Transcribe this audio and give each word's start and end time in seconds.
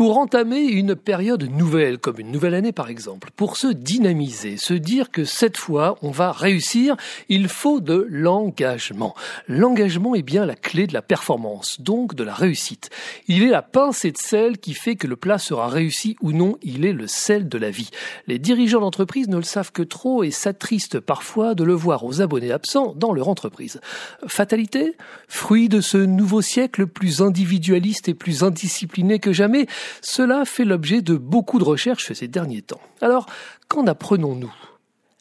pour 0.00 0.16
entamer 0.16 0.62
une 0.62 0.96
période 0.96 1.42
nouvelle, 1.42 1.98
comme 1.98 2.20
une 2.20 2.32
nouvelle 2.32 2.54
année 2.54 2.72
par 2.72 2.88
exemple, 2.88 3.28
pour 3.36 3.58
se 3.58 3.66
dynamiser, 3.66 4.56
se 4.56 4.72
dire 4.72 5.10
que 5.10 5.26
cette 5.26 5.58
fois 5.58 5.98
on 6.00 6.10
va 6.10 6.32
réussir, 6.32 6.96
il 7.28 7.48
faut 7.48 7.80
de 7.80 8.06
l'engagement. 8.08 9.14
L'engagement 9.46 10.14
est 10.14 10.22
bien 10.22 10.46
la 10.46 10.54
clé 10.54 10.86
de 10.86 10.94
la 10.94 11.02
performance, 11.02 11.82
donc 11.82 12.14
de 12.14 12.24
la 12.24 12.32
réussite. 12.32 12.88
Il 13.28 13.42
est 13.42 13.50
la 13.50 13.60
pincée 13.60 14.10
de 14.10 14.16
sel 14.16 14.56
qui 14.56 14.72
fait 14.72 14.96
que 14.96 15.06
le 15.06 15.16
plat 15.16 15.36
sera 15.36 15.68
réussi 15.68 16.16
ou 16.22 16.32
non, 16.32 16.56
il 16.62 16.86
est 16.86 16.94
le 16.94 17.06
sel 17.06 17.50
de 17.50 17.58
la 17.58 17.68
vie. 17.68 17.90
Les 18.26 18.38
dirigeants 18.38 18.80
d'entreprise 18.80 19.28
ne 19.28 19.36
le 19.36 19.42
savent 19.42 19.70
que 19.70 19.82
trop 19.82 20.24
et 20.24 20.30
s'attristent 20.30 21.00
parfois 21.00 21.54
de 21.54 21.62
le 21.62 21.74
voir 21.74 22.06
aux 22.06 22.22
abonnés 22.22 22.52
absents 22.52 22.94
dans 22.96 23.12
leur 23.12 23.28
entreprise. 23.28 23.82
Fatalité? 24.26 24.96
Fruit 25.28 25.68
de 25.68 25.82
ce 25.82 25.98
nouveau 25.98 26.40
siècle 26.40 26.86
plus 26.86 27.20
individualiste 27.20 28.08
et 28.08 28.14
plus 28.14 28.44
indiscipliné 28.44 29.18
que 29.18 29.34
jamais, 29.34 29.66
cela 30.00 30.44
fait 30.44 30.64
l'objet 30.64 31.02
de 31.02 31.16
beaucoup 31.16 31.58
de 31.58 31.64
recherches 31.64 32.12
ces 32.12 32.28
derniers 32.28 32.62
temps. 32.62 32.80
Alors, 33.00 33.26
qu'en 33.68 33.86
apprenons-nous? 33.86 34.52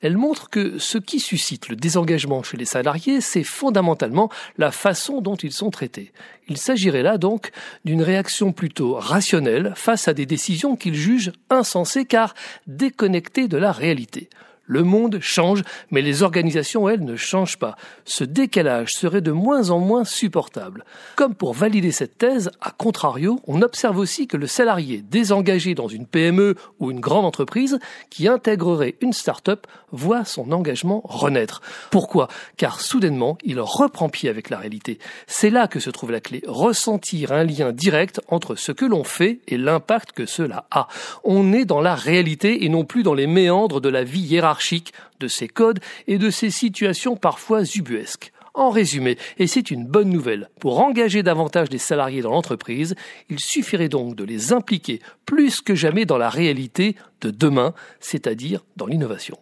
Elle 0.02 0.18
montre 0.18 0.50
que 0.50 0.80
ce 0.80 0.98
qui 0.98 1.20
suscite 1.20 1.68
le 1.68 1.76
désengagement 1.76 2.42
chez 2.42 2.56
les 2.56 2.66
salariés, 2.66 3.20
c'est 3.20 3.44
fondamentalement 3.44 4.30
la 4.58 4.72
façon 4.72 5.20
dont 5.20 5.36
ils 5.36 5.52
sont 5.52 5.72
traités. 5.72 6.14
Il 6.48 6.58
s'agirait 6.58 7.04
là 7.04 7.18
donc 7.18 7.52
d'une 7.84 8.02
réaction 8.02 8.54
plutôt 8.54 8.94
rationnelle 8.94 9.74
face 9.76 10.08
à 10.08 10.14
des 10.14 10.26
décisions 10.26 10.78
qu'ils 10.78 10.96
jugent 10.96 11.34
insensées 11.50 12.06
car 12.06 12.34
déconnectées 12.66 13.50
de 13.50 13.58
la 13.58 13.74
réalité. 13.74 14.30
Le 14.70 14.84
monde 14.84 15.18
change, 15.20 15.64
mais 15.90 16.04
les 16.04 16.22
organisations, 16.22 16.88
elles, 16.88 17.04
ne 17.04 17.16
changent 17.16 17.58
pas. 17.58 17.76
Ce 18.06 18.24
décalage 18.24 18.94
serait 18.94 19.20
de 19.20 19.32
moins 19.32 19.72
en 19.72 19.80
moins 19.80 20.04
supportable. 20.04 20.86
Comme 21.16 21.34
pour 21.34 21.54
valider 21.54 21.92
cette 21.92 22.20
thèse, 22.20 22.52
à 22.62 22.70
contrario, 22.70 23.40
on 23.48 23.64
observe 23.64 23.98
aussi 23.98 24.28
que 24.28 24.38
le 24.38 24.46
salarié 24.46 25.02
désengagé 25.02 25.74
dans 25.74 25.88
une 25.88 26.06
PME 26.06 26.54
ou 26.80 26.92
une 26.92 27.00
grande 27.00 27.26
entreprise 27.26 27.80
qui 28.12 28.28
intégrerait 28.28 28.94
une 29.02 29.12
start-up 29.12 29.66
voit 29.92 30.24
son 30.24 30.52
engagement 30.52 31.02
renaître. 31.04 31.64
Pourquoi? 31.90 32.28
Car 32.56 32.80
soudainement, 32.80 33.40
il 33.44 33.60
reprend 33.60 34.08
pied 34.08 34.30
avec 34.30 34.52
la 34.52 34.60
réalité. 34.60 35.00
C'est 35.26 35.50
là 35.50 35.68
que 35.68 35.80
se 35.80 35.90
trouve 35.90 36.12
la 36.12 36.20
clé. 36.20 36.44
Ressentir 36.46 37.32
un 37.32 37.44
lien 37.44 37.72
direct 37.72 38.22
entre 38.28 38.54
ce 38.54 38.72
que 38.72 38.86
l'on 38.86 39.04
fait 39.04 39.40
et 39.48 39.58
l'impact 39.58 40.12
que 40.12 40.28
cela 40.28 40.68
a. 40.70 40.88
On 41.24 41.54
est 41.54 41.66
dans 41.66 41.82
la 41.82 41.96
réalité 41.96 42.66
et 42.66 42.70
non 42.70 42.86
plus 42.86 43.02
dans 43.02 43.16
les 43.16 43.26
méandres 43.26 43.82
de 43.82 43.90
la 43.90 44.04
vie 44.04 44.20
hiérarchique 44.20 44.59
de 45.20 45.28
ces 45.28 45.48
codes 45.48 45.80
et 46.08 46.18
de 46.18 46.30
ces 46.30 46.50
situations 46.50 47.16
parfois 47.16 47.64
ubuesques. 47.64 48.32
En 48.54 48.72
résumé, 48.72 49.18
et 49.38 49.48
c'est 49.48 49.72
une 49.72 49.86
bonne 49.86 50.10
nouvelle, 50.10 50.50
pour 50.60 50.80
engager 50.80 51.24
davantage 51.24 51.70
des 51.70 51.78
salariés 51.78 52.22
dans 52.22 52.32
l'entreprise, 52.32 52.96
il 53.30 53.40
suffirait 53.40 53.90
donc 53.90 54.16
de 54.16 54.24
les 54.24 54.52
impliquer 54.52 55.00
plus 55.26 55.62
que 55.62 55.76
jamais 55.76 56.06
dans 56.06 56.18
la 56.18 56.30
réalité 56.30 56.96
de 57.22 57.30
demain, 57.30 57.74
c'est-à-dire 58.00 58.66
dans 58.76 58.88
l'innovation. 58.88 59.38